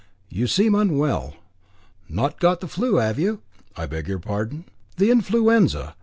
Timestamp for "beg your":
3.85-4.17